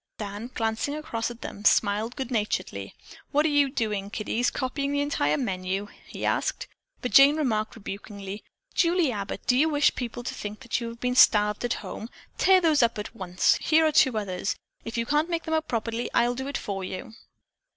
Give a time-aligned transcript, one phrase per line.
[0.17, 2.95] Dan, glancing across at them, smiled good naturedly.
[3.31, 6.67] "What are you doing, kiddies, copying the entire menu?" he asked.
[7.03, 8.43] But Jane remarked rebukingly,
[8.73, 12.09] "Julie Abbott, do you wish people to think that you have been starved at home?
[12.39, 13.57] Tear those up at once.
[13.61, 14.55] Here are two others.
[14.83, 17.13] If you can't make them out properly, I'll do it for you."